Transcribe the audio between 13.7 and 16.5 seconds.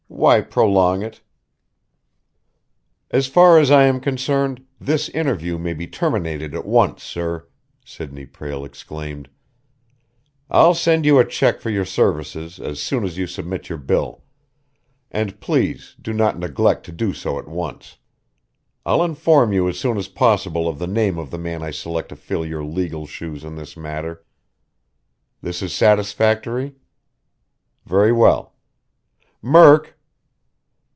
bill; and please do not